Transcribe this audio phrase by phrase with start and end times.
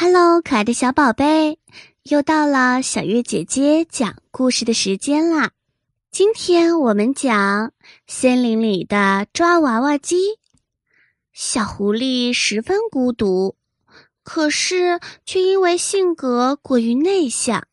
[0.00, 1.58] Hello，可爱的小宝贝，
[2.04, 5.50] 又到了小月姐姐讲故事的时间啦！
[6.12, 7.72] 今天我们讲
[8.06, 10.38] 森林里的抓娃娃机。
[11.32, 13.56] 小狐狸十分孤独，
[14.22, 17.66] 可是却因为性格过于内向，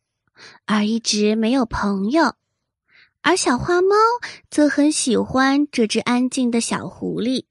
[0.66, 2.34] 而一直没有朋友。
[3.21, 3.96] 而小花猫
[4.50, 7.46] 则很喜欢这只安静的小狐狸，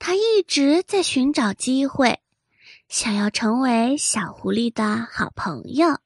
[0.00, 2.18] 它一直在寻找机会。
[2.88, 5.98] 想要成为小狐狸的好朋友。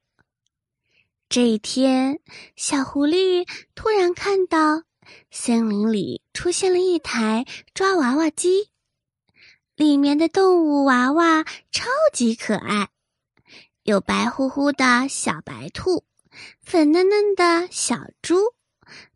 [1.29, 2.21] 这一天，
[2.57, 4.83] 小狐狸突然看到
[5.31, 7.45] 森林里出现了一台
[7.75, 8.71] 抓娃娃机，
[9.77, 12.89] 里面的动物娃娃超级可爱，
[13.83, 16.05] 有白乎乎的小白兔，
[16.63, 18.37] 粉嫩嫩的小猪，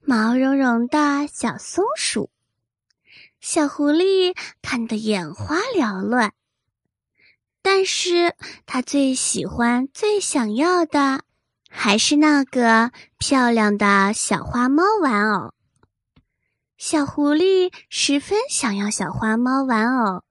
[0.01, 2.31] 毛茸茸的小松鼠。
[3.41, 6.33] 小狐狸看得眼花缭乱。
[7.67, 8.35] 但是
[8.67, 11.23] 他最喜欢、最想要的，
[11.71, 15.55] 还是那个漂亮的小花猫玩偶。
[16.77, 20.23] 小狐狸十分想要小花猫玩偶，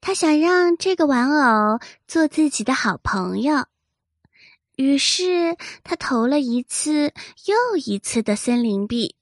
[0.00, 3.66] 他想让这个玩偶做自己的好朋友。
[4.74, 7.12] 于是他投了一次
[7.46, 9.14] 又一次的森林币。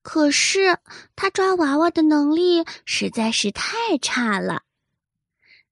[0.00, 0.78] 可是
[1.16, 4.62] 他抓娃娃的能力实在是太差了。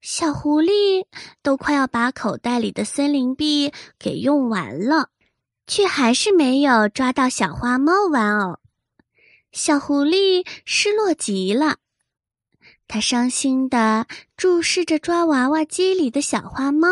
[0.03, 1.07] 小狐狸
[1.43, 5.11] 都快要把口袋里的森林币给用完了，
[5.69, 8.59] 却还是没有抓到小花猫玩偶。
[9.53, 11.77] 小狐狸失落极了，
[12.89, 16.89] 它伤心的注视着抓娃娃机里的小花猫。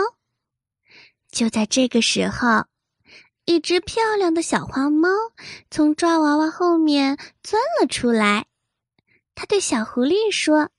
[1.32, 2.66] 就在这个时候，
[3.44, 5.08] 一只漂亮的小花猫
[5.68, 8.46] 从抓娃娃后面钻了出来。
[9.34, 10.70] 它对小狐狸说：“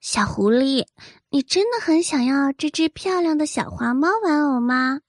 [0.00, 0.86] 小狐狸。”
[1.32, 5.00] 你真的很想要这只漂亮的小花猫玩偶吗？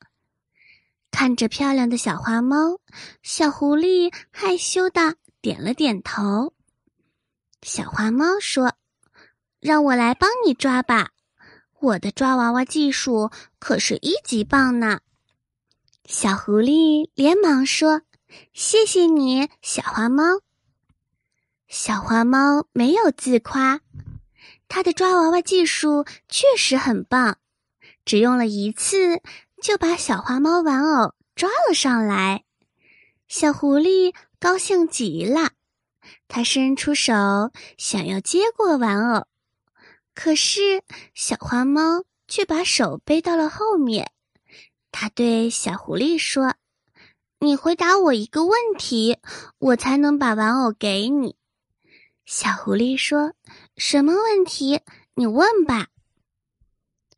[1.10, 2.80] 看着漂亮的小花猫，
[3.24, 6.54] 小狐狸害羞的点了点头。
[7.64, 8.74] 小花猫说
[9.60, 11.10] ：“让我来帮你抓吧，
[11.80, 15.00] 我的抓娃娃技术可是一级棒呢。”
[16.06, 18.04] 小狐狸连忙说
[18.54, 20.24] ：“谢谢你，小花猫。”
[21.68, 23.82] 小花猫没有自夸。
[24.68, 27.38] 他的抓娃娃技术确实很棒，
[28.06, 29.22] 只用了一次
[29.62, 32.44] 就把小花猫玩偶抓了上来。
[33.28, 35.52] 小狐狸高兴极了，
[36.28, 37.14] 他伸出手
[37.78, 39.28] 想要接过玩偶，
[40.14, 44.12] 可是小花猫却把手背到了后面。
[44.92, 46.56] 他对小狐狸说
[47.40, 49.18] ：“你回答我一个问题，
[49.58, 51.38] 我才能把玩偶给你。”
[52.26, 53.34] 小狐狸说
[53.84, 54.80] ：“什么问题？
[55.16, 55.88] 你问吧。”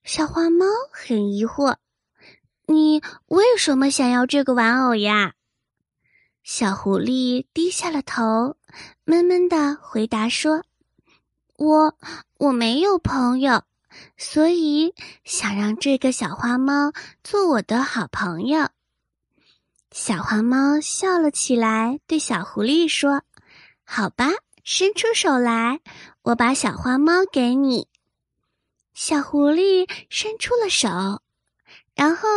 [0.06, 1.76] 小花猫很疑惑
[2.68, 5.34] ：“你为什么想要这个玩偶呀？”
[6.42, 8.56] 小狐狸低下了头，
[9.04, 10.64] 闷闷的回答说
[11.60, 11.98] ：“我
[12.38, 13.64] 我没有朋友，
[14.16, 16.94] 所以想让这个小花猫
[17.26, 18.70] 做我的好朋友。”
[19.92, 23.22] 小花猫笑了起来，对小狐狸说
[23.84, 24.30] ：“好吧。”
[24.66, 25.82] 伸出手来，
[26.24, 27.88] 我把小花猫给你。
[28.94, 31.22] 小狐狸伸出了手，
[31.96, 32.28] 然后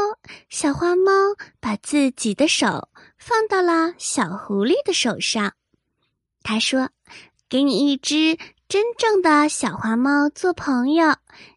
[0.48, 1.12] 小花猫
[1.60, 5.54] 把自己的手放到了小狐狸的手上。
[6.42, 6.90] 他说
[7.48, 8.38] ：“给你一只
[8.68, 11.16] 真正的小花猫做朋友，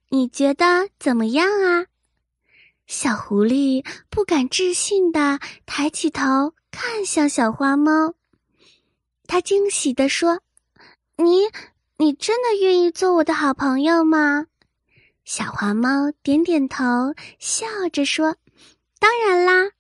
[0.10, 1.86] 你觉得怎么样啊？”
[2.86, 8.14] 小狐狸不敢置信的抬起头看向小花猫，
[9.26, 10.42] 他惊喜的说。
[11.16, 11.42] 你，
[12.02, 14.46] 你真的愿意做我的好朋友吗？
[15.26, 18.38] 小花猫点点头，笑着说
[19.00, 19.74] ：“当然啦！”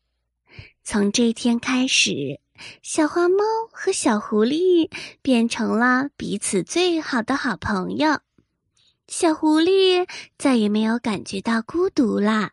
[0.84, 2.42] 从这天开始，
[2.84, 4.92] 小花猫和小狐狸
[5.22, 8.20] 变成了彼此最好的好朋友。
[9.08, 10.06] 小狐狸
[10.38, 12.52] 再也没有感觉到孤独啦。